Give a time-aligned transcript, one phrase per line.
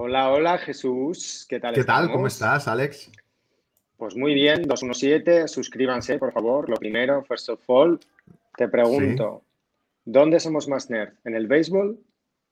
[0.00, 1.74] Hola, hola Jesús, ¿qué tal?
[1.74, 2.08] ¿Qué tal?
[2.12, 3.10] ¿Cómo estás, Alex?
[3.96, 6.70] Pues muy bien, 217, suscríbanse, por favor.
[6.70, 7.98] Lo primero, first of all,
[8.56, 9.42] te pregunto,
[10.04, 11.14] ¿dónde somos más nerd?
[11.24, 11.98] ¿En el béisbol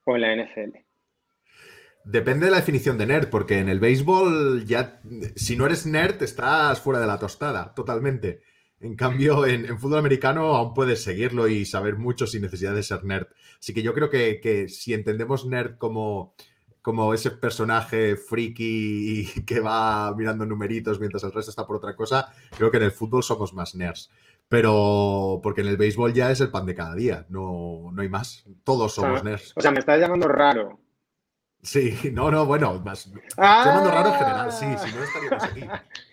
[0.04, 0.76] o en la NFL?
[2.04, 5.00] Depende de la definición de nerd, porque en el béisbol ya,
[5.36, 8.40] si no eres nerd, estás fuera de la tostada, totalmente.
[8.80, 13.04] En cambio, en, fútbol americano aún puedes seguirlo y saber mucho sin necesidad de ser
[13.04, 13.28] nerd.
[13.60, 16.34] Así que yo creo que, si entendemos nerd como,
[16.86, 22.32] como ese personaje friki que va mirando numeritos mientras el resto está por otra cosa,
[22.56, 24.08] creo que en el fútbol somos más nerds.
[24.48, 28.08] Pero porque en el béisbol ya es el pan de cada día, no, no hay
[28.08, 28.46] más.
[28.62, 29.52] Todos somos nerds.
[29.56, 30.78] O sea, me estás llamando raro.
[31.60, 33.12] Sí, no, no, bueno, más.
[33.36, 33.64] ¡Ah!
[33.66, 35.60] llamando raro en general, sí, si no estaríamos aquí.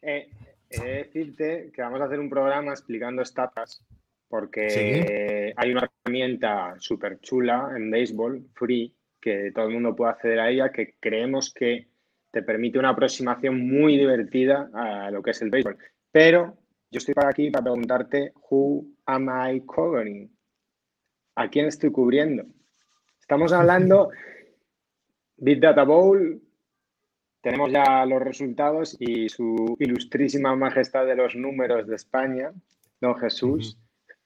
[0.00, 0.30] Eh,
[0.70, 3.82] he de decirte que vamos a hacer un programa explicando estatas,
[4.28, 10.40] porque hay una herramienta súper chula en béisbol, free, que todo el mundo puede acceder
[10.40, 11.88] a ella, que creemos que
[12.30, 15.76] te permite una aproximación muy divertida a lo que es el béisbol.
[16.12, 16.56] Pero
[16.90, 20.30] yo estoy para aquí para preguntarte, ¿Who am I covering?
[21.36, 22.44] ¿A quién estoy cubriendo?
[23.20, 24.10] Estamos hablando
[25.36, 26.42] Big Data Bowl,
[27.40, 32.52] tenemos ya los resultados y su ilustrísima majestad de los números de España,
[33.00, 33.78] don Jesús.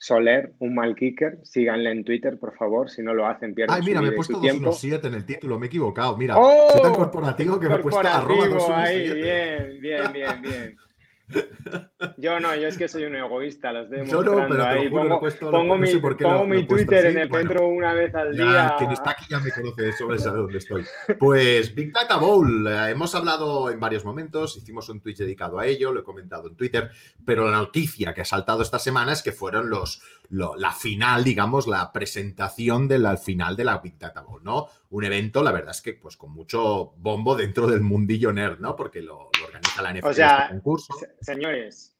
[0.03, 3.83] Soler, un mal kicker, síganle en Twitter, por favor, si no lo hacen, pierden Ay,
[3.87, 6.71] mira, me he puesto 217 en el título, me he equivocado, mira, ¡Oh!
[6.73, 10.77] soy tan corporativo que me he puesto arroba ahí, bien, bien, bien, bien.
[12.17, 14.89] Yo no, yo es que soy un egoísta, los dejo Yo no, pero ahí.
[14.89, 18.75] Pongo, pongo, mi, pongo mi Twitter en el centro una vez al día.
[18.79, 20.85] Quien está aquí ya me conoce, eso sabe dónde estoy.
[21.19, 25.67] Pues Big Data Bowl, eh, hemos hablado en varios momentos, hicimos un Twitch dedicado a
[25.67, 26.91] ello, lo he comentado en Twitter,
[27.25, 31.67] pero la noticia que ha saltado esta semana es que fueron los, la final, digamos,
[31.67, 34.69] la presentación de la final de la Big Data Bowl, ¿no?
[34.91, 38.77] Un evento, la verdad es que pues con mucho bombo dentro del mundillo nerd, ¿no?
[38.77, 40.95] Porque lo, organiza la NFL o sea, este concurso.
[41.21, 41.97] Señores,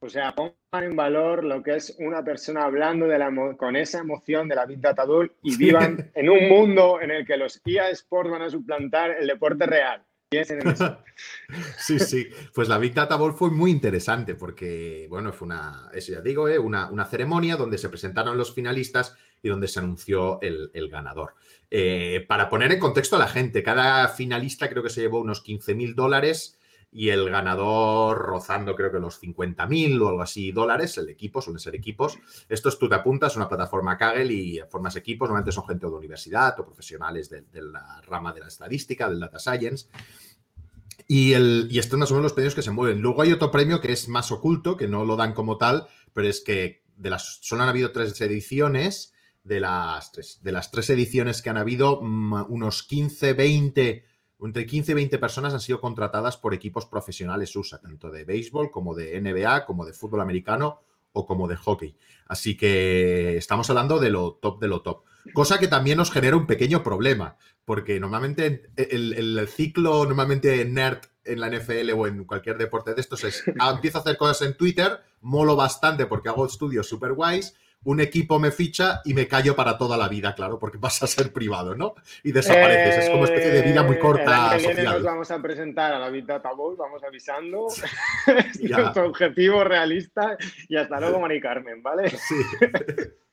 [0.00, 3.98] o sea, pongan en valor lo que es una persona hablando de la, con esa
[3.98, 7.60] emoción de la Big Data Bowl y vivan en un mundo en el que los
[7.64, 10.04] EA Sports van a suplantar el deporte real.
[11.78, 12.28] sí, sí.
[12.54, 16.48] Pues la Big Data Bowl fue muy interesante porque, bueno, fue una, eso ya digo,
[16.48, 16.58] ¿eh?
[16.58, 21.34] una, ceremonia donde se presentaron los finalistas y donde se anunció el, ganador.
[21.70, 25.42] Eh, para poner en contexto a la gente, cada finalista creo que se llevó unos
[25.42, 26.58] 15 mil dólares
[26.90, 31.42] y el ganador rozando creo que los 50 mil o algo así dólares, el equipo,
[31.42, 32.18] suelen ser equipos.
[32.48, 35.92] Esto es tú te apuntas, una plataforma Kaggle y formas equipos, normalmente son gente de
[35.92, 39.88] universidad o profesionales de, la rama de la estadística, del data science.
[41.06, 43.00] Y, el, y estos son los premios que se mueven.
[43.00, 46.28] Luego hay otro premio que es más oculto, que no lo dan como tal, pero
[46.28, 49.14] es que de las, solo han habido tres ediciones.
[49.48, 54.04] De las, tres, de las tres ediciones que han habido, mm, unos 15, 20
[54.40, 58.70] entre 15 y 20 personas han sido contratadas por equipos profesionales USA, tanto de béisbol
[58.70, 60.80] como de NBA, como de fútbol americano
[61.12, 61.96] o como de hockey.
[62.26, 65.04] Así que estamos hablando de lo top de lo top.
[65.34, 71.40] Cosa que también nos genera un pequeño problema, porque normalmente el, ciclo, normalmente nerd en
[71.40, 74.56] la NFL o en cualquier deporte de estos es, ah, empiezo a hacer cosas en
[74.56, 79.54] Twitter, molo bastante porque hago estudios super guays, un equipo me ficha y me callo
[79.54, 81.94] para toda la vida, claro, porque vas a ser privado, ¿no?
[82.22, 83.04] Y desapareces.
[83.04, 84.54] es como especie de vida muy eh, corta.
[84.54, 84.94] El social.
[84.94, 87.66] nos vamos a presentar a la vida Bowl, vamos avisando.
[88.60, 90.36] nuestro objetivo realista
[90.68, 92.10] y hasta luego, Mari Carmen, ¿vale?
[92.10, 92.34] Sí.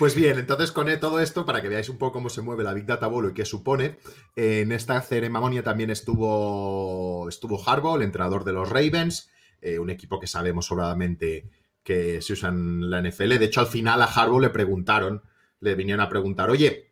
[0.00, 2.74] Pues bien, entonces con todo esto, para que veáis un poco cómo se mueve la
[2.74, 3.98] Big Data Bowl y qué supone,
[4.34, 9.30] en esta ceremonia también estuvo, estuvo Harbaugh, el entrenador de los Ravens,
[9.60, 11.48] eh, un equipo que sabemos sobradamente
[11.86, 13.38] que se usan en la NFL.
[13.38, 15.22] De hecho, al final a Harbaugh le preguntaron,
[15.60, 16.90] le vinieron a preguntar, oye,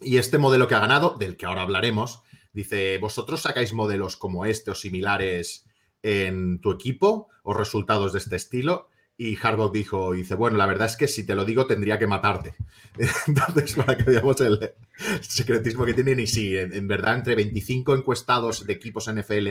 [0.00, 2.22] ¿y este modelo que ha ganado, del que ahora hablaremos?
[2.52, 5.66] Dice, ¿vosotros sacáis modelos como este o similares
[6.04, 8.88] en tu equipo o resultados de este estilo?
[9.16, 12.06] Y Harbaugh dijo, dice, bueno, la verdad es que si te lo digo tendría que
[12.06, 12.54] matarte.
[13.26, 14.72] Entonces, para que veamos el
[15.20, 16.20] secretismo que tienen.
[16.20, 19.48] Y sí, en, verdad, entre 25 encuestados de equipos NFL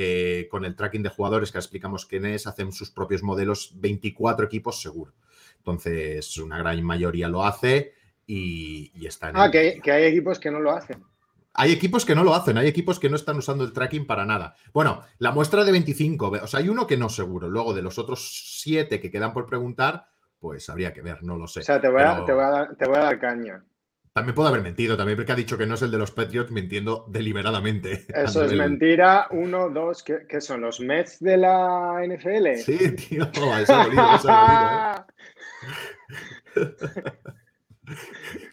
[0.00, 4.46] eh, con el tracking de jugadores que explicamos quién es, hacen sus propios modelos, 24
[4.46, 5.12] equipos seguro.
[5.56, 10.60] Entonces, una gran mayoría lo hace y, está en Ah, que, hay equipos que no
[10.60, 11.02] lo hacen.
[11.52, 14.24] Hay equipos que no lo hacen, hay equipos que no están usando el tracking para
[14.24, 14.54] nada.
[14.72, 17.50] Bueno, la muestra de 25, o sea, hay uno que no seguro.
[17.50, 20.06] Luego de los otros 7 que quedan por preguntar,
[20.38, 21.58] pues habría que ver, no lo sé.
[21.58, 22.32] O sea, te voy, a, te
[22.86, 23.64] voy a dar caña.
[24.18, 26.50] También puede haber mentido, también porque ha dicho que no es el de los Patriots
[26.50, 28.04] mintiendo deliberadamente.
[28.12, 29.28] Eso es mentira.
[29.30, 30.62] Uno, dos, ¿qué, son?
[30.62, 32.56] ¿Los Mets de la NFL?
[32.56, 35.06] Sí, tío, eso ha eso
[36.56, 36.66] ¿eh?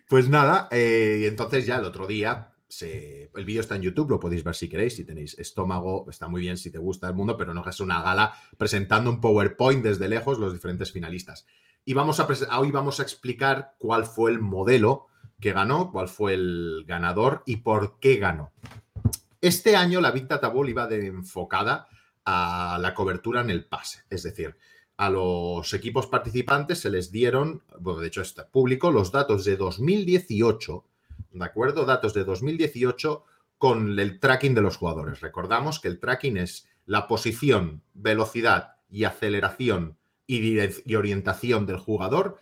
[0.08, 4.20] Pues nada, eh, y entonces ya el otro día, el vídeo está en YouTube, lo
[4.20, 7.38] podéis ver si queréis, si tenéis estómago, está muy bien si te gusta el mundo,
[7.38, 11.48] pero no es una gala presentando un PowerPoint desde lejos los diferentes finalistas.
[11.86, 12.28] Y vamos a
[12.60, 15.08] hoy vamos a explicar cuál fue el modelo
[15.40, 18.52] que ganó, cuál fue el ganador y por qué ganó.
[19.42, 21.88] Este año la Big Data iba de enfocada
[22.26, 24.56] a la cobertura en el pase, es decir,
[24.98, 29.58] a los equipos participantes se les dieron, bueno, de hecho está público, los datos de
[29.58, 30.86] 2018,
[31.32, 31.86] ¿de acuerdo?
[31.86, 33.24] Datos de 2018
[33.58, 35.22] con el tracking de los jugadores.
[35.22, 39.98] Recordamos que el tracking es la posición, velocidad y aceleración
[40.28, 42.40] y, y orientación del jugador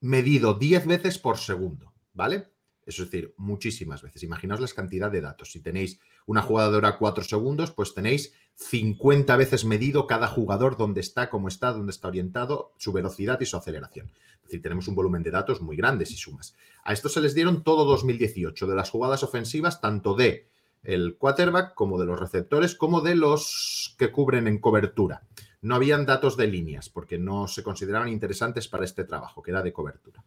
[0.00, 2.48] medido 10 veces por segundo, ¿vale?
[2.86, 4.22] Es decir, muchísimas veces.
[4.22, 5.52] Imaginaos la cantidad de datos.
[5.52, 11.00] Si tenéis una jugadora a 4 segundos, pues tenéis 50 veces medido cada jugador dónde
[11.00, 14.12] está, cómo está, dónde está orientado, su velocidad y su aceleración.
[14.36, 16.54] Es decir, tenemos un volumen de datos muy grande si sumas.
[16.84, 20.48] A esto se les dieron todo 2018 de las jugadas ofensivas, tanto de
[20.82, 25.22] el quarterback como de los receptores, como de los que cubren en cobertura.
[25.62, 29.62] No habían datos de líneas porque no se consideraban interesantes para este trabajo, que era
[29.62, 30.22] de cobertura.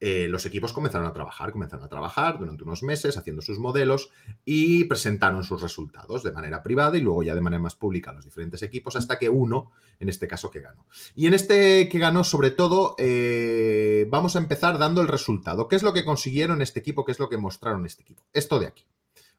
[0.00, 4.10] Eh, los equipos comenzaron a trabajar, comenzaron a trabajar durante unos meses haciendo sus modelos
[4.44, 8.14] y presentaron sus resultados de manera privada y luego ya de manera más pública a
[8.14, 10.86] los diferentes equipos hasta que uno, en este caso, que ganó.
[11.16, 15.66] Y en este que ganó, sobre todo, eh, vamos a empezar dando el resultado.
[15.66, 17.04] ¿Qué es lo que consiguieron este equipo?
[17.04, 18.22] ¿Qué es lo que mostraron este equipo?
[18.32, 18.84] Esto de aquí,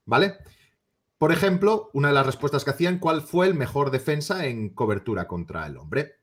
[0.06, 0.40] ¿vale?
[1.18, 5.28] Por ejemplo, una de las respuestas que hacían, ¿cuál fue el mejor defensa en cobertura
[5.28, 6.16] contra el hombre?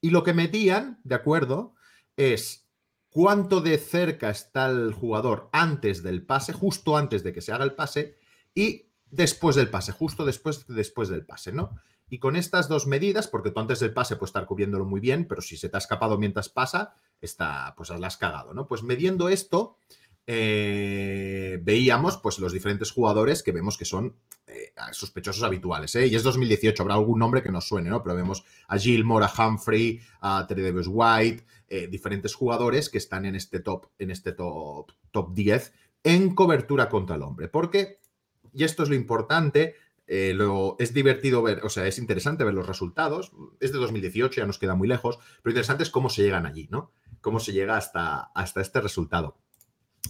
[0.00, 1.74] Y lo que metían, ¿de acuerdo?
[2.16, 2.63] Es
[3.14, 7.62] cuánto de cerca está el jugador antes del pase, justo antes de que se haga
[7.62, 8.16] el pase,
[8.56, 11.76] y después del pase, justo después, después del pase, ¿no?
[12.10, 15.28] Y con estas dos medidas, porque tú antes del pase puedes estar cubriéndolo muy bien,
[15.28, 18.66] pero si se te ha escapado mientras pasa, está, pues la has cagado, ¿no?
[18.66, 19.78] Pues midiendo esto,
[20.26, 24.16] eh, veíamos pues los diferentes jugadores que vemos que son
[24.46, 25.94] eh, sospechosos habituales.
[25.96, 26.06] ¿eh?
[26.06, 28.02] Y es 2018, habrá algún nombre que nos suene, ¿no?
[28.02, 31.44] Pero vemos a Gilmore, a Humphrey, a Terry White,
[31.90, 35.72] diferentes jugadores que están en este top, en este top, top 10
[36.04, 37.48] en cobertura contra el hombre.
[37.48, 37.98] Porque,
[38.52, 39.74] y esto es lo importante,
[40.06, 43.32] lo, es divertido ver, o sea, es interesante ver los resultados.
[43.58, 46.68] Es de 2018, ya nos queda muy lejos, pero interesante es cómo se llegan allí,
[46.70, 46.92] ¿no?
[47.20, 49.36] Cómo se llega hasta, hasta este resultado.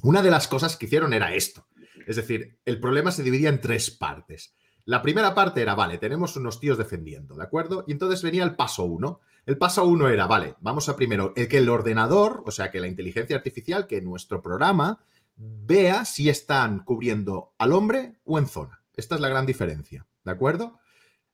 [0.05, 1.67] Una de las cosas que hicieron era esto.
[2.07, 4.55] Es decir, el problema se dividía en tres partes.
[4.85, 7.85] La primera parte era, vale, tenemos unos tíos defendiendo, ¿de acuerdo?
[7.89, 9.21] Y entonces venía el paso uno.
[9.47, 12.81] El paso uno era, vale, vamos a primero, el que el ordenador, o sea, que
[12.81, 15.03] la inteligencia artificial, que nuestro programa,
[15.37, 18.83] vea si están cubriendo al hombre o en zona.
[18.95, 20.81] Esta es la gran diferencia, ¿de acuerdo?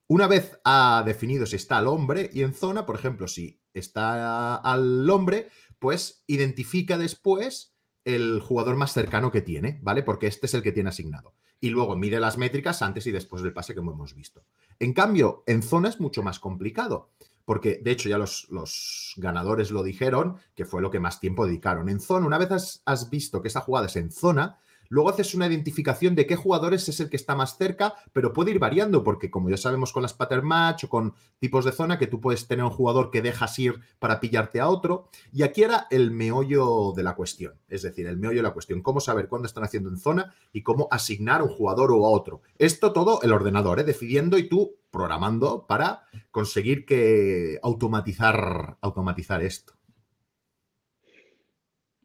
[0.07, 4.55] Una vez ha definido si está al hombre y en zona, por ejemplo, si está
[4.55, 5.49] al hombre,
[5.81, 7.75] pues identifica después
[8.05, 10.03] el jugador más cercano que tiene, ¿vale?
[10.03, 11.35] Porque este es el que tiene asignado.
[11.61, 14.45] Y luego mide las métricas antes y después del pase, como hemos visto.
[14.79, 17.11] En cambio, en zona es mucho más complicado,
[17.45, 21.47] porque de hecho ya los, los ganadores lo dijeron, que fue lo que más tiempo
[21.47, 21.89] dedicaron.
[21.89, 24.59] En zona, una vez has, has visto que esa jugada es en zona,
[24.91, 28.51] Luego haces una identificación de qué jugadores es el que está más cerca, pero puede
[28.51, 31.97] ir variando, porque como ya sabemos con las pattern match o con tipos de zona,
[31.97, 35.09] que tú puedes tener un jugador que dejas ir para pillarte a otro.
[35.33, 38.83] Y aquí era el meollo de la cuestión, es decir, el meollo de la cuestión,
[38.83, 42.43] cómo saber cuándo están haciendo en zona y cómo asignar un jugador o a otro.
[42.59, 43.85] Esto todo el ordenador, ¿eh?
[43.85, 49.75] decidiendo y tú programando para conseguir que automatizar, automatizar esto.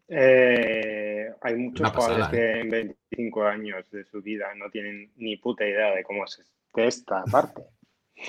[0.07, 1.04] Eh,
[1.41, 2.59] hay muchos jugadores que ¿eh?
[2.61, 6.41] en 25 años de su vida no tienen ni puta idea de cómo es
[6.75, 7.63] esta parte.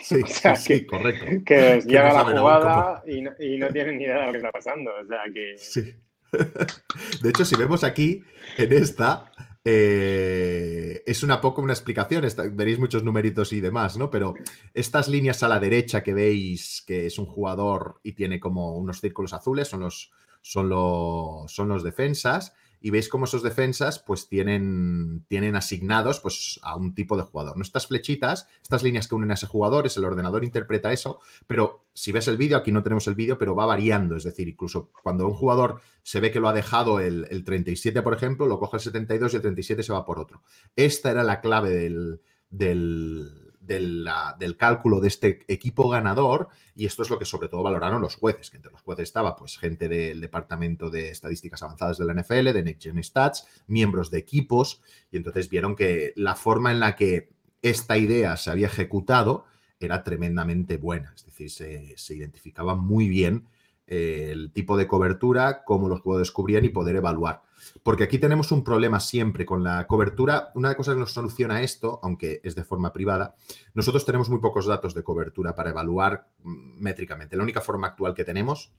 [0.03, 0.21] Sí,
[0.57, 1.45] sí, correcto.
[1.45, 4.91] Que llega la jugada y no, tienen ni idea de lo que está pasando.
[5.01, 5.57] O sea que...
[5.57, 5.95] Sí.
[7.23, 8.25] De hecho, si vemos aquí,
[8.59, 9.31] en esta,
[9.65, 14.11] eh, es una poco una explicación, veréis muchos numeritos y demás, ¿no?
[14.11, 14.35] Pero
[14.75, 19.01] estas líneas a la derecha que veis, que es un jugador y tiene como unos
[19.01, 24.29] círculos azules, son los, son, los, son los defensas y veis cómo esos defensas pues
[24.29, 27.57] tienen, tienen asignados pues a un tipo de jugador.
[27.57, 27.63] ¿no?
[27.63, 31.87] Estas flechitas, estas líneas que unen a ese jugador, es el ordenador interpreta eso, pero
[31.95, 34.91] si ves el vídeo, aquí no tenemos el vídeo, pero va variando, es decir, incluso
[35.03, 38.59] cuando un jugador se ve que lo ha dejado el, el 37, por ejemplo, lo
[38.59, 40.43] coge el 72 y el 37 se va por otro.
[40.77, 44.09] Esta era la clave del, del del,
[44.57, 48.51] cálculo de este equipo ganador y esto es lo que sobre todo valoraron los jueces,
[48.51, 52.53] que entre los jueces estaba pues gente del Departamento de Estadísticas Avanzadas de la NFL,
[52.53, 54.81] de Next Gen Stats, miembros de equipos
[55.11, 57.31] y entonces vieron que la forma en la que
[57.63, 59.45] esta idea se había ejecutado
[59.81, 63.47] era tremendamente buena, es decir, se identificaba muy bien
[63.87, 67.43] eh, el tipo de cobertura, cómo los jugadores cubrían y poder evaluar.
[67.83, 70.51] Porque aquí tenemos un problema siempre con la cobertura.
[70.55, 73.35] Una de las cosas que nos soluciona esto, aunque es de forma privada,
[73.75, 77.37] nosotros tenemos muy pocos datos de cobertura para evaluar mm, métricamente.
[77.37, 78.73] La única forma actual que tenemos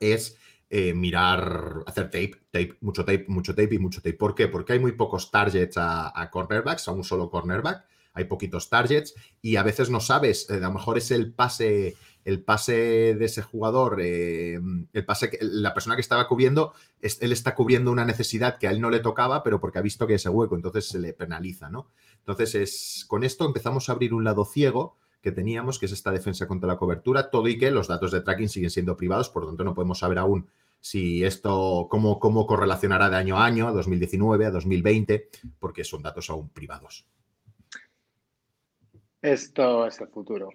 [0.00, 0.36] es
[0.70, 4.18] eh, mirar, hacer tape, tape, mucho tape, mucho tape y mucho tape.
[4.18, 4.48] ¿Por qué?
[4.48, 9.56] Porque hay muy pocos targets a, cornerbacks, a un solo cornerback, hay poquitos targets y
[9.56, 11.96] a veces no sabes, eh, a lo mejor es el pase,
[12.28, 14.60] el pase de ese jugador, eh,
[14.92, 18.70] el pase que la persona que estaba cubriendo, él está cubriendo una necesidad que a
[18.70, 21.70] él no le tocaba, pero porque ha visto que ese hueco, entonces se le penaliza,
[21.70, 21.88] ¿no?
[22.18, 26.12] Entonces, es, con esto empezamos a abrir un lado ciego que teníamos, que es esta
[26.12, 29.44] defensa contra la cobertura, todo y que los datos de tracking siguen siendo privados, por
[29.44, 33.68] lo tanto no podemos saber aún si esto, cómo, cómo correlacionará de año a año,
[33.68, 37.06] a 2019, a 2020, porque son datos aún privados.
[39.22, 40.50] Esto es el futuro.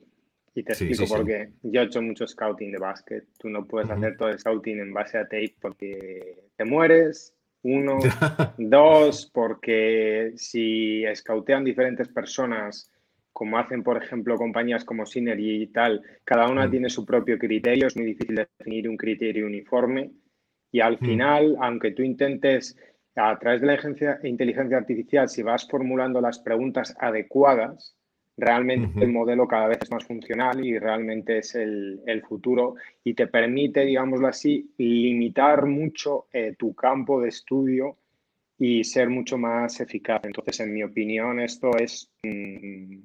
[0.55, 1.49] Y te explico por qué.
[1.63, 3.25] Yo he hecho mucho scouting de básquet.
[3.39, 7.33] Tú no puedes hacer todo el scouting en base a tape porque te mueres.
[7.63, 7.97] Uno,
[8.57, 12.91] dos, porque si scoutean diferentes personas
[13.31, 16.71] como hacen, por ejemplo, compañías como Synergy y tal, cada una mm.
[16.71, 20.11] tiene su propio criterio, es muy difícil definir un criterio uniforme
[20.71, 21.05] y al mm.
[21.05, 22.77] final, aunque tú intentes
[23.15, 27.95] a través de la inteligencia artificial, si vas formulando las preguntas adecuadas,
[28.37, 33.27] realmente el modelo cada vez es más funcional y realmente es el, futuro y te
[33.27, 37.97] permite, digámoslo así, limitar mucho eh, tu campo de estudio
[38.57, 40.21] y ser mucho más eficaz.
[40.23, 42.97] Entonces, en mi opinión, esto es mm,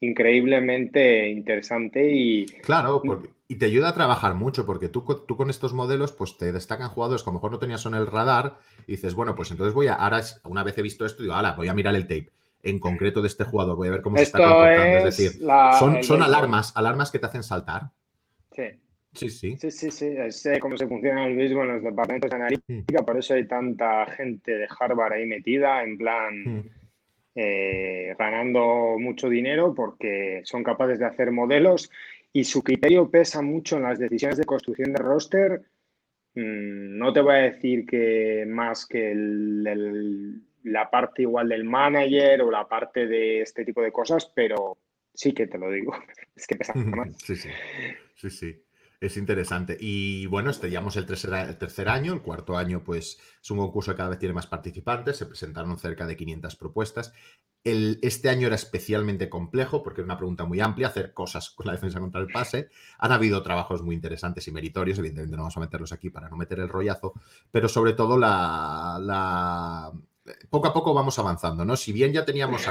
[0.00, 2.46] increíblemente interesante y...
[2.46, 3.02] Claro,
[3.46, 6.90] y te ayuda a trabajar mucho, porque tú, tú con estos modelos pues te destacan
[6.90, 9.74] jugadores que a lo mejor no tenías en el radar y dices, bueno, pues entonces
[9.74, 12.30] voy a, ahora una vez he visto esto, digo, ahora voy a mirar el tape
[12.62, 15.08] en concreto de este jugador, voy a ver cómo se está comportando.
[15.08, 15.42] Es, decir,
[15.78, 17.90] son, son alarmas, alarmas que te hacen saltar.
[18.52, 18.64] Sí.
[19.14, 19.56] Sí, sí.
[19.56, 20.16] Sí, sí, sí.
[20.30, 24.06] Sé cómo se funciona el mismo en los departamentos de analítica, por eso hay tanta
[24.06, 26.44] gente de Harvard ahí metida, en plan...
[26.44, 26.70] Mm.
[27.40, 31.88] Eh, ganando mucho dinero porque son capaces de hacer modelos
[32.32, 35.62] y su criterio pesa mucho en las decisiones de construcción de roster.
[36.34, 39.12] Mm, no te voy a decir que más que
[40.68, 44.78] la parte igual del manager o la parte de este tipo de cosas, pero
[45.14, 45.92] sí que te lo digo.
[46.36, 47.16] es que pesa más.
[47.18, 47.48] Sí, sí.
[48.14, 48.62] Sí, sí.
[49.00, 49.76] Es interesante.
[49.78, 53.92] Y bueno, estrellamos el tercer, el tercer año, el cuarto año pues es un concurso
[53.92, 57.12] que cada vez tiene más participantes, se presentaron cerca de 500 propuestas.
[57.62, 61.66] El, este año era especialmente complejo porque era una pregunta muy amplia, hacer cosas con
[61.66, 62.70] la defensa contra el pase.
[62.98, 66.36] Han habido trabajos muy interesantes y meritorios, evidentemente no vamos a meterlos aquí para no
[66.36, 67.14] meter el rollazo,
[67.52, 69.92] pero sobre todo la, la...
[70.50, 71.76] poco a poco vamos avanzando, ¿no?
[71.76, 72.66] Si bien ya teníamos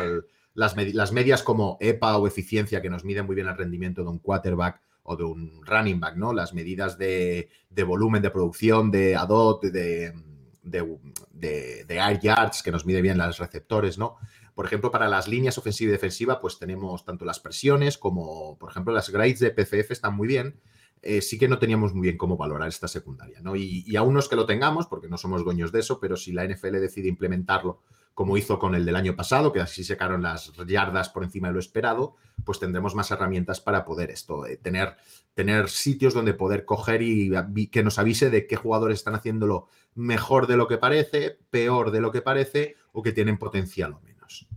[0.53, 4.09] las, las medias como EPA o eficiencia que nos miden muy bien el rendimiento de
[4.09, 6.33] un quarterback, o de un running back, ¿no?
[6.33, 7.49] Las medidas de,
[7.85, 10.13] volumen de producción, de ADOT, de,
[10.61, 14.17] de, air yards, que nos mide bien los receptores, ¿no?
[14.53, 18.69] Por ejemplo, para las líneas ofensiva y defensiva, pues tenemos tanto las presiones como, por
[18.71, 20.59] ejemplo, las grades de PCF están muy bien.
[21.01, 23.55] Eh, sí que no teníamos muy bien cómo valorar esta secundaria, ¿no?
[23.55, 26.17] Y, y aún no es que lo tengamos, porque no somos dueños de eso, pero
[26.17, 27.81] si la NFL decide implementarlo
[28.17, 31.53] como hizo con el del año pasado, que así sacaron las yardas por encima de
[31.53, 34.95] lo esperado, pues tendremos más herramientas para poder esto, eh, tener,
[35.35, 37.31] tener sitios donde poder coger y
[37.69, 42.01] que nos avise de qué jugadores están haciéndolo mejor de lo que parece, peor de
[42.01, 44.47] lo que parece o que tienen potencial o menos.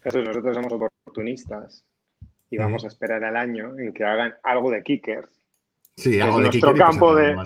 [0.00, 1.84] Jesús, nosotros somos oportunistas
[2.50, 5.35] y vamos a esperar al año en que hagan algo de kickers.
[5.96, 7.36] Sí, algo de nuestro campo de,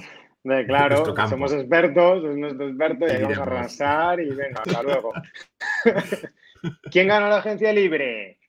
[0.67, 5.13] claro, somos expertos, es nuestro experto y vamos a arrasar y venga, hasta luego.
[6.91, 8.41] ¿Quién gana la agencia libre?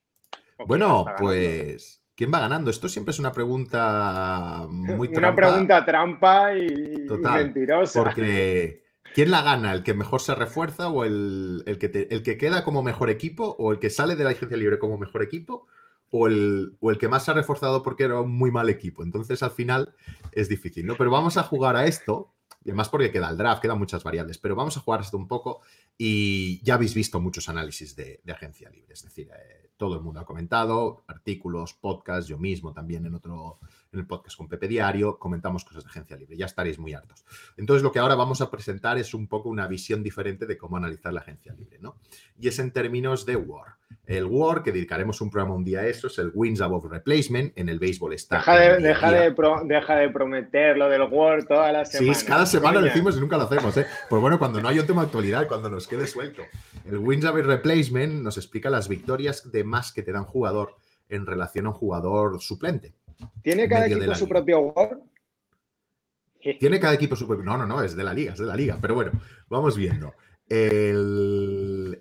[0.66, 2.72] Bueno, pues, ¿quién va ganando?
[2.72, 5.28] Esto siempre es una pregunta muy trampa.
[5.28, 8.04] Una pregunta trampa y, mentirosa.
[8.04, 9.72] Porque, ¿quién la gana?
[9.72, 13.72] ¿El que mejor se refuerza o el, que el que queda como mejor equipo o
[13.72, 15.68] el que sale de la agencia libre como mejor equipo?
[16.12, 19.02] O el, que más se ha reforzado porque era un muy mal equipo.
[19.02, 19.96] Entonces, al final
[20.34, 20.96] es difícil, ¿no?
[20.96, 24.38] Pero vamos a jugar a esto, y además porque queda el draft, quedan muchas variables,
[24.38, 25.62] pero vamos a jugar esto un poco
[25.98, 30.20] y ya habéis visto muchos análisis de, agencia libre, es decir, eh, todo el mundo
[30.20, 33.58] ha comentado, artículos, podcasts, yo mismo también en otro,
[33.92, 37.26] en el podcast con Pepe Diario, comentamos cosas de agencia libre, ya estaréis muy hartos.
[37.58, 40.78] Entonces, lo que ahora vamos a presentar es un poco una visión diferente de cómo
[40.78, 41.96] analizar la agencia libre, ¿no?
[42.40, 43.82] Y es en términos de WAR.
[44.06, 47.58] El WAR, que dedicaremos un programa un día a eso, es el Wins Above Replacement,
[47.58, 48.38] en el béisbol está.
[48.38, 49.36] Deja de, deja de,
[49.66, 52.20] deja de prometer lo del WAR todas las semanas.
[52.20, 53.86] Sí, cada semana lo decimos y nunca lo hacemos, ¿eh?
[54.10, 56.44] Pues bueno, cuando no hay un tema de actualidad, cuando nos quede suelto.
[56.86, 60.76] El Wins Above Replacement nos explica las victorias de más que te dan jugador
[61.10, 62.94] en relación a un jugador suplente.
[63.42, 65.00] ¿Tiene cada equipo su propio WAR?
[66.60, 68.78] Tiene cada equipo su No, no, no, es de la liga, es de la liga.
[68.82, 69.12] Pero bueno,
[69.48, 70.14] vamos viendo.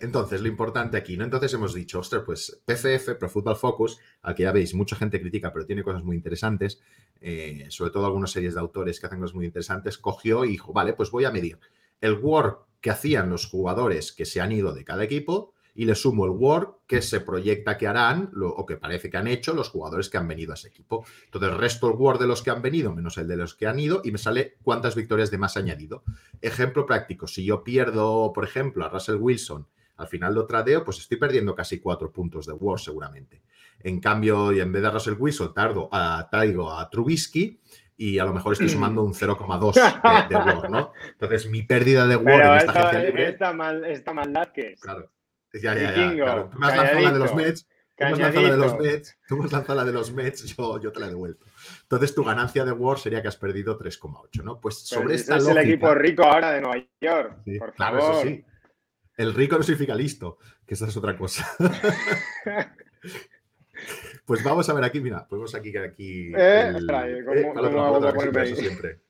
[0.00, 1.22] Entonces, lo importante aquí, ¿no?
[1.22, 5.20] Entonces hemos dicho, ostras, pues PFF, Pro Football Focus, al que ya veis, mucha gente
[5.20, 6.80] critica, pero tiene cosas muy interesantes,
[7.20, 10.72] eh, sobre todo algunas series de autores que hacen cosas muy interesantes, cogió y dijo,
[10.72, 11.60] vale, pues voy a medir
[12.00, 15.94] el work que hacían los jugadores que se han ido de cada equipo y le
[15.94, 19.68] sumo el work que se proyecta que harán o que parece que han hecho los
[19.68, 21.04] jugadores que han venido a ese equipo.
[21.24, 23.78] Entonces, resto el work de los que han venido menos el de los que han
[23.78, 26.02] ido y me sale cuántas victorias de más añadido.
[26.40, 29.66] Ejemplo práctico, si yo pierdo, por ejemplo, a Russell Wilson
[30.00, 33.42] al final lo tradeo, pues estoy perdiendo casi cuatro puntos de work seguramente.
[33.80, 37.60] En cambio, y en vez de Russell Wilson, tardo a, traigo a Trubisky
[37.98, 40.92] y a lo mejor estoy sumando un 0,2 de, de ¿no?
[41.06, 43.28] Entonces, mi pérdida de Word en esta, agencia libre...
[43.28, 44.80] Esta, mal, esta maldad que es.
[44.80, 45.10] Claro.
[45.52, 46.14] Ya, ya, ya.
[46.14, 46.50] Claro.
[46.52, 47.66] Tú me has lanzado la de los Mets,
[47.96, 50.12] tú me has lanzado la de los Mets, tú me has lanzado la de los
[50.12, 51.46] Mets, yo, yo te la he devuelto.
[51.82, 54.60] Entonces, tu ganancia de Word sería que has perdido 3,8, ¿no?
[54.60, 55.60] Pues sobre esta es lógica...
[55.60, 58.26] el equipo rico ahora de Nueva York, por claro, favor.
[58.26, 58.44] Eso sí.
[59.16, 61.46] El rico no significa listo, que esa es otra cosa.
[64.30, 66.32] Pues vamos a ver aquí, mira, podemos aquí aquí.
[66.36, 66.72] Eh,
[68.54, 69.00] siempre.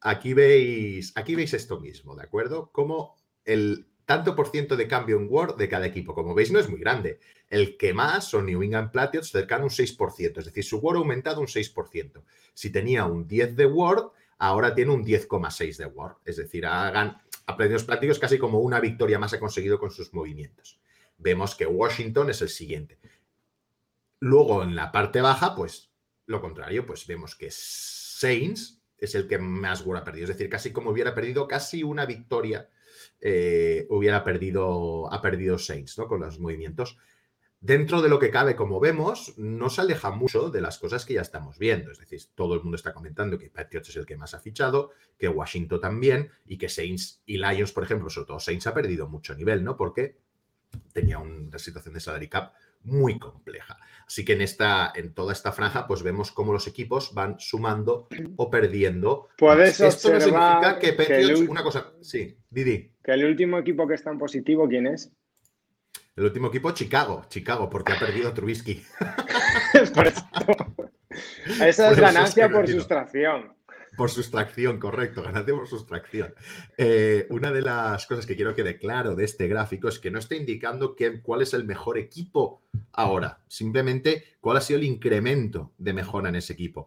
[0.00, 2.70] Aquí veis, aquí veis esto mismo, ¿de acuerdo?
[2.70, 6.14] Como el tanto por ciento de cambio en Word de cada equipo.
[6.14, 7.20] Como veis, no es muy grande.
[7.50, 10.38] El que más son New England Patriots, cercano a un 6%.
[10.38, 12.22] Es decir, su Word ha aumentado un 6%.
[12.54, 16.16] Si tenía un 10 de Word, ahora tiene un 10,6 de Word.
[16.24, 20.14] Es decir, hagan a precios prácticos casi como una victoria más ha conseguido con sus
[20.14, 20.80] movimientos.
[21.18, 22.98] Vemos que Washington es el siguiente.
[24.20, 25.90] Luego, en la parte baja, pues
[26.24, 30.24] lo contrario, pues vemos que Saints es el que más Word ha perdido.
[30.24, 32.70] Es decir, casi como hubiera perdido casi una victoria,
[33.20, 36.06] eh, hubiera perdido, ha perdido Saints, ¿no?
[36.06, 36.96] Con los movimientos.
[37.60, 41.14] Dentro de lo que cabe, como vemos, no se aleja mucho de las cosas que
[41.14, 41.90] ya estamos viendo.
[41.90, 44.92] Es decir, todo el mundo está comentando que Patriots es el que más ha fichado,
[45.18, 49.08] que Washington también, y que Saints y Lions, por ejemplo, sobre todo Saints ha perdido
[49.08, 49.76] mucho nivel, ¿no?
[49.76, 50.18] Porque
[50.92, 52.52] tenía una situación de salary cap
[52.88, 53.78] muy compleja.
[54.06, 58.08] Así que en, esta, en toda esta franja, pues vemos cómo los equipos van sumando
[58.36, 59.28] o perdiendo.
[59.36, 62.90] Puedes Esto no significa que Patriots, una cosa, sí, Didi.
[63.04, 65.12] Que el último equipo que está en positivo, ¿quién es?
[66.16, 67.26] El último equipo, Chicago.
[67.28, 68.82] Chicago, porque ha perdido Trubisky.
[71.62, 73.57] Esa es ganancia por sustracción.
[73.98, 76.32] Por sustracción, correcto, ganancia por sustracción.
[76.76, 80.12] Eh, una de las cosas que quiero que quede claro de este gráfico es que
[80.12, 85.72] no está indicando cuál es el mejor equipo ahora, simplemente cuál ha sido el incremento
[85.78, 86.86] de mejora en ese equipo.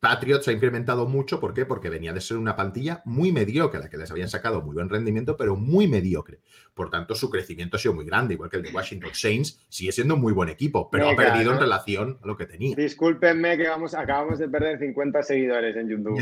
[0.00, 1.66] Patriots ha incrementado mucho, ¿por qué?
[1.66, 4.88] Porque venía de ser una plantilla muy mediocre, la que les habían sacado muy buen
[4.88, 6.40] rendimiento, pero muy mediocre.
[6.72, 9.92] Por tanto, su crecimiento ha sido muy grande, igual que el de Washington Saints, sigue
[9.92, 12.74] siendo un muy buen equipo, pero ha perdido en relación a lo que tenía.
[12.74, 16.18] Discúlpenme que vamos, acabamos de perder 50 seguidores en YouTube.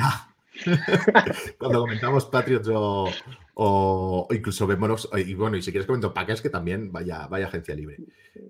[1.59, 2.68] Cuando comentamos Patriots
[3.61, 7.75] o, incluso vemos, y bueno, y si quieres comento Packers, que también vaya, vaya agencia
[7.75, 7.99] libre,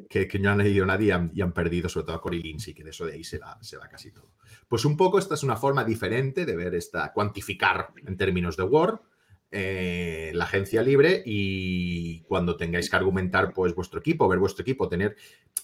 [0.08, 2.90] que, no han leído nadie y han, perdido, sobre todo a Corey Lindsay, que de
[2.90, 4.32] eso de ahí se va, se va casi todo.
[4.68, 8.64] Pues un poco esta es una forma diferente de ver esta, cuantificar en términos de
[8.64, 9.00] Word
[9.50, 14.88] eh, la agencia libre y cuando tengáis que argumentar pues vuestro equipo, ver vuestro equipo,
[14.88, 15.16] tener,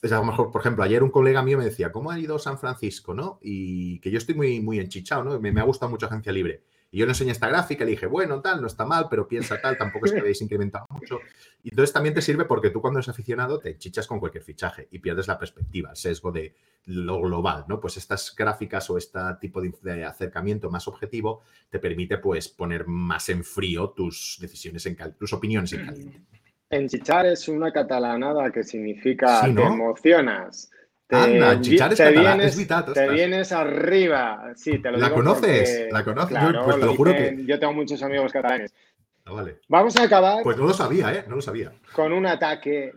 [0.03, 2.38] es a lo mejor, por ejemplo, ayer un colega mío me decía, ¿cómo ha ido
[2.38, 3.14] San Francisco?
[3.14, 3.38] ¿no?
[3.42, 5.40] Y que yo estoy muy, muy enchichado, ¿no?
[5.40, 6.62] Me, me ha gustado mucho agencia libre.
[6.94, 9.61] Y yo le enseñé esta gráfica, le dije, bueno, tal, no está mal, pero piensa
[9.61, 11.18] tal, tampoco es que habéis incrementado mucho.
[11.64, 14.87] Y entonces también te sirve porque tú cuando eres aficionado te chichas con cualquier fichaje
[14.92, 16.54] y pierdes la perspectiva, el sesgo de
[16.85, 17.80] lo global, ¿no?
[17.80, 23.28] Pues estas gráficas o este tipo de, acercamiento más objetivo te permite pues poner más
[23.28, 26.20] en frío tus decisiones, en tus opiniones en caliente.
[26.70, 30.70] Enchichar es una catalanada que significa te emocionas,
[31.06, 34.52] te, Anda, chichar es vienes, te vienes arriba.
[34.56, 35.88] Sí, te lo ¿La conoces?
[35.90, 36.38] ¿La conoces?
[36.64, 37.44] pues te lo, juro que...
[37.44, 38.74] Yo tengo muchos amigos catalanes.
[39.26, 39.60] Ah, vale.
[39.68, 40.42] Vamos a acabar.
[40.42, 41.24] Pues no lo sabía, ¿eh?
[41.28, 41.72] No lo sabía.
[41.92, 42.92] Con un ataque.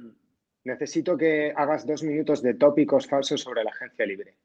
[0.63, 4.35] Necesito que hagas dos minutos de tópicos falsos sobre la agencia libre.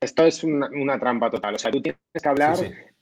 [0.00, 1.54] Esto es una, trampa total.
[1.54, 2.56] O sea, tú tienes que hablar.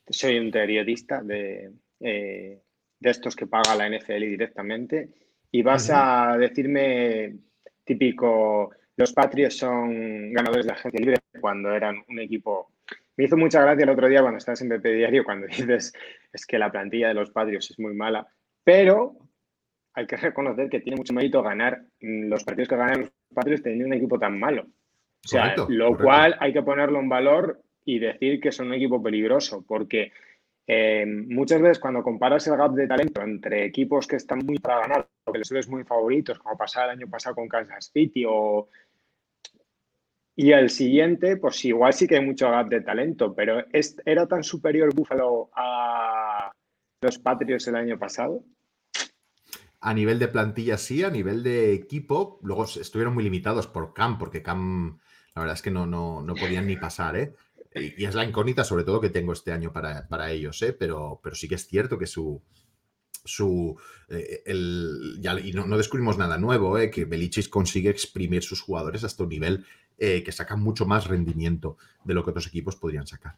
[0.08, 2.62] Soy un periodista de, eh,
[3.00, 5.10] de estos que paga la NFL directamente
[5.50, 7.36] y vas a decirme
[7.84, 12.72] típico los Patriots son ganadores de la agencia libre cuando eran un equipo.
[13.16, 15.92] Me hizo mucha gracia el otro día cuando estás en BP Diario, cuando dices
[16.32, 18.26] es que la plantilla de los Patriots es muy mala,
[18.64, 19.16] pero
[19.94, 23.86] hay que reconocer que tiene mucho mérito ganar los partidos que ganan los Patriots teniendo
[23.86, 24.62] un equipo tan malo.
[24.62, 29.02] O sea, lo cual hay que ponerlo en valor y decir que son un equipo
[29.02, 30.12] peligroso, porque
[30.66, 34.80] eh, muchas veces cuando comparas el gap de talento entre equipos que están muy para
[34.80, 38.24] ganar, o que les ves muy favoritos, como pasaba el año pasado con Kansas City
[38.28, 38.68] o
[40.38, 43.64] Y el siguiente, pues igual sí que hay mucho gap de talento, pero
[44.04, 46.52] ¿era tan superior Buffalo a
[47.00, 48.44] los Patriots el año pasado?
[49.80, 54.18] A nivel de plantilla sí, a nivel de equipo, luego estuvieron muy limitados por Cam,
[54.18, 54.98] porque Cam,
[55.34, 57.34] la verdad es que no, no, no podían ni pasar, ¿eh?
[57.74, 60.74] Y, es la incógnita sobre todo que tengo este año para, para ellos, ¿eh?
[60.74, 62.42] Pero, pero sí que es cierto que su,
[63.26, 63.76] su
[64.08, 66.90] eh, el, y no, descubrimos nada nuevo, ¿eh?
[66.90, 69.64] que Belichis consigue exprimir sus jugadores hasta un nivel
[69.98, 73.34] eh, que saca mucho más rendimiento de lo que otros equipos podrían sacar.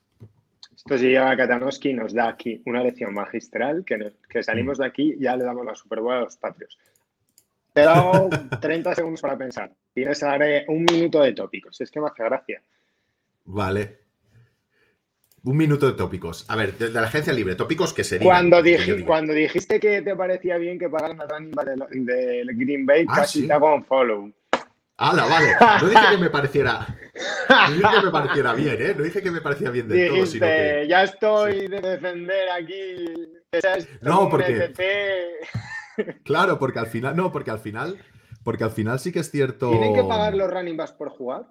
[0.75, 4.87] Esto se lleva a Katanowski nos da aquí una lección magistral que, que salimos de
[4.87, 6.79] aquí y ya le damos la Super Bowl a los Patrios.
[7.73, 8.29] Te he dado
[8.61, 9.73] 30 segundos para pensar.
[9.93, 11.81] Tienes ahora un minuto de tópicos.
[11.81, 12.63] Es que me hace gracia.
[13.45, 14.08] Vale.
[15.45, 16.45] Un minuto de tópicos.
[16.49, 18.59] A ver, de, la agencia libre, tópicos que se cuando,
[19.07, 23.47] cuando dijiste que te parecía bien que pagaran a running del Green Bay, ah, casi
[23.47, 24.33] te hago un follow.
[25.01, 25.55] ¡Hala, vale!
[25.81, 26.87] No dije que me pareciera.
[27.49, 28.95] No dije que me pareciera bien, ¿eh?
[28.97, 30.87] No dije que me parecía bien del todo, sino que.
[30.89, 33.05] Ya estoy de defender aquí.
[34.03, 34.73] no, porque.
[36.25, 37.17] Claro, porque al final.
[37.17, 37.99] No, porque al final.
[38.45, 39.71] Porque al final sí que es cierto.
[39.71, 41.47] ¿Tienen que pagar los running backs por jugar?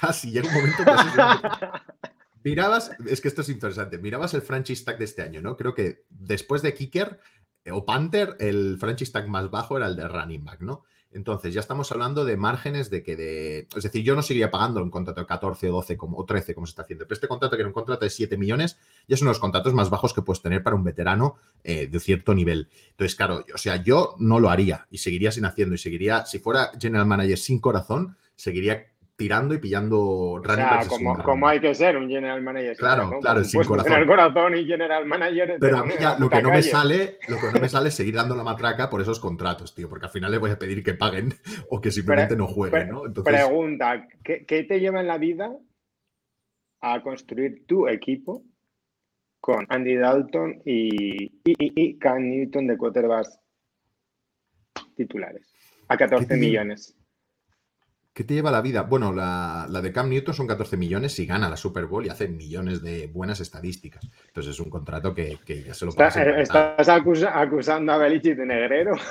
[0.00, 2.08] Casi, llega un momento que.
[2.44, 5.56] Mirabas, es que esto es interesante, mirabas el franchise tag de este año, ¿no?
[5.56, 7.18] Creo que después de Kicker
[7.64, 10.84] eh, o Panther, el franchise tag más bajo era el de running back, ¿no?
[11.14, 13.68] Entonces, ya estamos hablando de márgenes de que de.
[13.74, 16.56] Es decir, yo no seguiría pagando un contrato de 14 o 12 como, o 13,
[16.56, 17.06] como se está haciendo.
[17.06, 19.38] Pero este contrato, que era un contrato de 7 millones, ya es uno de los
[19.38, 22.68] contratos más bajos que puedes tener para un veterano eh, de cierto nivel.
[22.90, 25.76] Entonces, claro, o sea, yo no lo haría y seguiría sin haciendo.
[25.76, 31.22] Y seguiría, si fuera general manager sin corazón, seguiría tirando y pillando running o como,
[31.22, 32.76] como, hay que ser un general manager.
[32.76, 33.92] Claro, claro, sin corazón.
[33.92, 35.56] el corazón y general manager.
[35.60, 37.94] Pero a mí ya lo que no me sale, lo que no me sale es
[37.94, 40.82] seguir dando la matraca por esos contratos, tío, porque al final le voy a pedir
[40.82, 41.34] que paguen
[41.70, 43.02] o que simplemente no jueguen, ¿no?
[43.22, 45.56] Pregunta, ¿qué, te lleva en la vida
[46.80, 48.42] a construir tu equipo
[49.40, 53.38] con Andy Dalton y, y, Cam Newton de quarterbacks
[54.96, 55.54] titulares
[55.88, 56.96] a 14 millones?
[58.14, 58.82] ¿Qué te lleva la vida?
[58.82, 62.28] Bueno, la, de Cam Newton son 14 millones y gana la Super Bowl y hace
[62.28, 64.08] millones de buenas estadísticas.
[64.28, 66.22] Entonces es un contrato que, ya se lo pasa.
[66.22, 68.94] ¿Estás acusando a Belichick de negrero?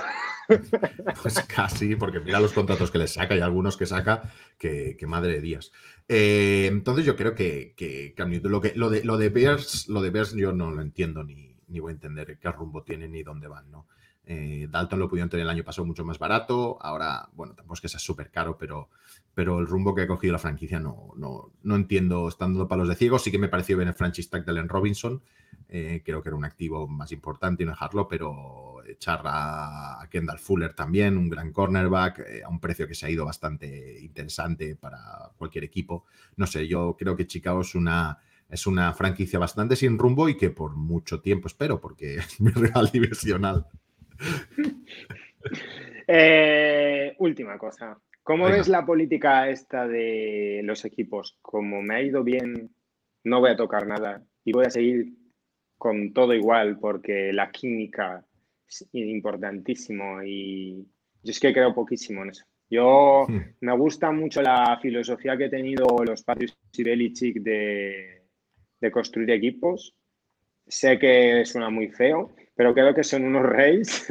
[1.22, 4.24] Pues casi, porque mira los contratos que le saca y algunos que saca,
[4.58, 5.72] que, madre de días.
[6.10, 10.02] Eh, entonces yo creo que, Cam Newton, lo, que, lo, de, lo, de Bears, lo
[10.02, 13.24] de Bears yo no lo entiendo ni, ni voy a entender qué rumbo tienen ni
[13.24, 13.88] dónde van, ¿no?
[14.26, 16.78] Eh, Dalton lo pudieron tener el año pasado mucho más barato.
[16.82, 18.90] Ahora, bueno, tampoco es que sea súper caro, pero,
[19.34, 22.96] pero el rumbo que ha cogido la franquicia no, no, no entiendo, estando palos de
[22.96, 23.20] ciego.
[23.20, 25.22] Sí que me pareció bien el franchise tag de Robinson.
[25.70, 30.40] Eh, creo que era un activo más importante y no dejarlo, pero echar a Kendall
[30.40, 34.76] Fuller también, un gran cornerback, eh, a un precio que se ha ido bastante interesante
[34.76, 35.00] para
[35.38, 36.06] cualquier equipo.
[36.36, 40.38] No sé, yo creo que Chicago es una, es una franquicia bastante sin rumbo y
[40.38, 43.68] que por mucho tiempo espero, porque es mi real divisional.
[46.06, 47.97] Eh, última cosa.
[48.23, 51.38] ¿Cómo ves la política esta de los equipos?
[51.41, 52.73] Como me ha ido bien,
[53.23, 55.13] no voy a tocar nada y voy a seguir
[55.78, 58.26] con todo igual porque la química
[58.67, 60.88] es importantísimo y
[61.21, 62.45] yo es que creo poquísimo en eso.
[62.69, 63.41] Yo hmm.
[63.62, 68.23] me gusta mucho la filosofía que he tenido los Patriots y Belichick de,
[68.80, 69.93] de construir equipos.
[70.65, 74.06] Sé que suena muy feo, pero creo que son unos reyes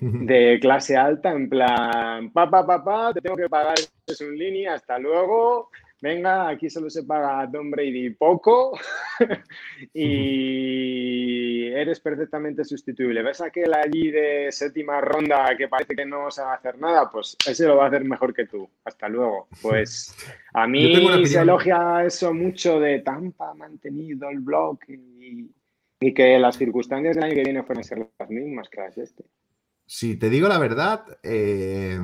[0.00, 3.74] de clase alta, en plan, papá, papá, te tengo que pagar
[4.06, 5.70] es un línea, hasta luego,
[6.00, 8.78] venga, aquí solo se paga a Tom Brady poco
[9.94, 13.22] y eres perfectamente sustituible.
[13.22, 17.10] ¿Ves aquel allí de séptima ronda que parece que no sabe hacer nada?
[17.10, 18.68] Pues ese lo va a hacer mejor que tú.
[18.84, 19.48] Hasta luego.
[19.62, 20.14] Pues
[20.52, 25.50] a mí se elogia eso mucho de Tampa ha mantenido el bloque y
[26.00, 28.94] y que las circunstancias del año que viene fueran a ser las mismas que las
[28.96, 29.24] de este.
[29.86, 31.98] Si te digo la verdad, eh,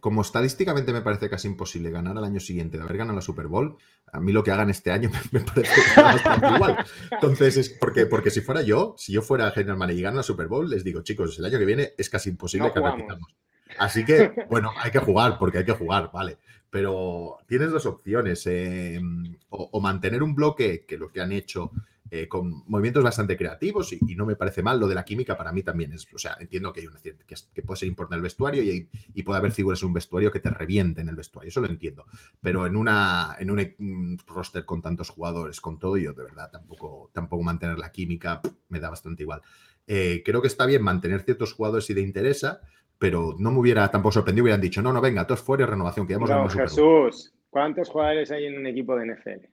[0.00, 3.48] como estadísticamente me parece casi imposible ganar al año siguiente de haber ganado la Super
[3.48, 3.76] Bowl,
[4.12, 6.84] a mí lo que hagan este año me, parece bastante igual.
[7.10, 10.22] Entonces, es porque, porque si fuera yo, si yo fuera General Manager y gano la
[10.22, 13.34] Super Bowl, les digo, chicos, el año que viene es casi imposible que repitamos.
[13.78, 16.38] Así que, bueno, hay que jugar, porque hay que jugar, vale.
[16.70, 18.46] Pero tienes dos opciones.
[18.46, 19.00] Eh,
[19.48, 21.72] o, mantener un bloque, que lo que han hecho
[22.12, 24.80] eh, con movimientos bastante creativos y, no me parece mal.
[24.80, 27.24] Lo de la química para mí también es, o sea, entiendo que hay una cierta,
[27.24, 30.50] que, puede ser importante el vestuario y, puede haber figuras en un vestuario que te
[30.50, 32.06] revienten el vestuario, eso lo entiendo.
[32.40, 37.10] Pero en, una, en un, roster con tantos jugadores, con todo, yo de verdad tampoco,
[37.12, 39.42] tampoco mantener la química me da bastante igual.
[39.86, 42.60] Eh, creo que está bien mantener ciertos jugadores si te interesa,
[42.98, 46.12] pero no me hubiera tampoco sorprendido, hubieran dicho, no, no, venga, todos fuera renovación, que
[46.12, 49.46] ya hemos no, Jesús, ¿Cuántos jugadores hay en un equipo de NFL?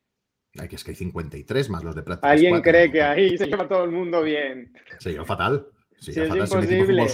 [0.59, 2.29] Hay que es que hay 53 más los de práctica.
[2.29, 4.73] ¿Alguien cree que ahí se lleva todo el mundo bien?
[4.99, 5.67] Se lleva fatal.
[5.99, 7.07] Si es imposible.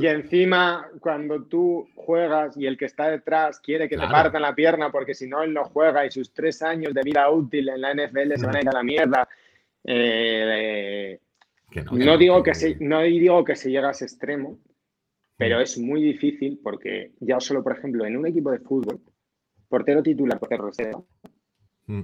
[0.00, 4.54] y, encima, cuando tú juegas y el que está detrás quiere que te partan la
[4.54, 7.80] pierna porque si no él no juega y sus tres años de vida útil en
[7.80, 9.28] la NFL se van a ir a la mierda.
[9.84, 11.20] Eh,
[11.92, 14.58] no, digo que se, no digo que se llegue a ese extremo,
[15.36, 15.62] pero mm.
[15.62, 19.00] es muy difícil porque ya solo, por ejemplo, en un equipo de fútbol,
[19.68, 21.02] portero titular, portero reserva,
[21.86, 22.02] mm.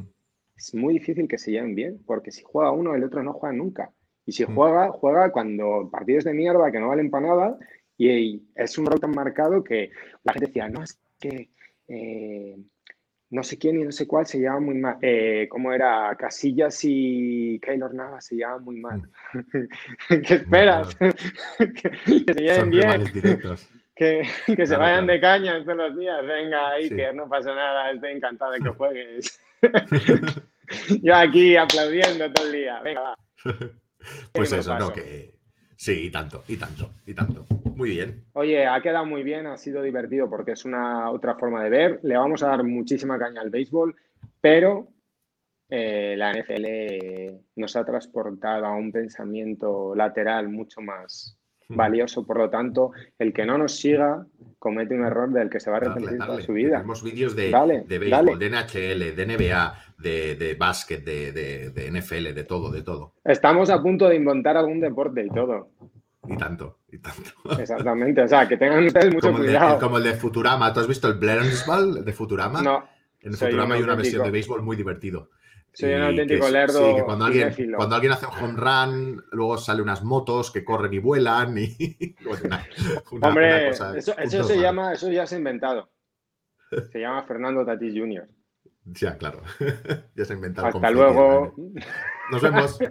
[0.57, 3.55] es muy difícil que se lleven bien, porque si juega uno, el otro no juega
[3.55, 3.90] nunca.
[4.27, 4.55] Y si mm.
[4.55, 7.59] juega, juega cuando partidos de mierda que no valen para nada
[7.97, 9.90] y, es un rol tan marcado que
[10.25, 11.51] la gente decía, no, es que
[11.88, 12.57] eh,
[13.31, 14.97] no sé quién y no sé cuál se llama muy mal.
[15.03, 16.14] Eh, ¿Cómo era?
[16.16, 19.03] Casillas y Keylor Nava se llama muy mal.
[19.33, 20.21] Mm.
[20.27, 20.97] ¿Qué esperas?
[20.97, 23.05] que, se lleven bien.
[24.01, 26.25] Que, que se vayan de caña todos los días.
[26.27, 29.38] Venga, ahí, que no pasa nada, estoy encantado de que juegues.
[31.03, 32.81] Yo aquí aplaudiendo todo el día.
[32.81, 33.16] Venga, va.
[34.33, 34.90] Pues eso, ¿no?
[34.92, 35.35] Que
[35.77, 37.46] sí, y tanto, y tanto, y tanto.
[37.75, 38.25] Muy bien.
[38.33, 42.01] Oye, ha quedado muy bien, ha sido divertido porque es una otra forma de ver.
[42.03, 43.94] Le vamos a dar muchísima caña al béisbol,
[44.40, 44.88] pero
[45.68, 51.39] eh, la NFL nos ha transportado a un pensamiento lateral mucho más
[51.70, 52.26] valioso.
[52.26, 54.26] Por lo tanto, el que no nos siga
[54.59, 56.76] comete un error del que se va a arrepentir toda su vida.
[56.76, 57.50] Tenemos vídeos de,
[57.87, 62.83] de béisbol, de NHL, de NBA, de, de básquet, de, de, NFL, de todo, de
[62.83, 63.14] todo.
[63.24, 65.70] Estamos a punto de inventar algún deporte y todo.
[66.28, 67.30] Y tanto, y tanto.
[67.59, 69.78] Exactamente, o sea, que tengan ustedes mucho cuidado.
[69.80, 70.72] como el de Futurama.
[70.72, 71.18] ¿Tú has visto el
[71.66, 72.61] Ball de Futurama?
[72.61, 72.85] No.
[73.22, 75.30] En Futurama hay una versión de béisbol muy divertido.
[75.72, 76.90] Soy un auténtico lerdo.
[76.90, 80.64] Sí, que cuando alguien, cuando alguien hace un home run, luego salen unas motos que
[80.64, 82.16] corren y vuelan y.
[83.22, 85.90] Hombre, eso, se llama, eso ya se ha inventado.
[86.92, 88.28] Se llama Fernando Tatis Jr.
[88.85, 89.42] Ya, claro.
[90.14, 90.68] ya se ha inventado.
[90.68, 91.54] Hasta luego.
[92.30, 92.78] Nos vemos.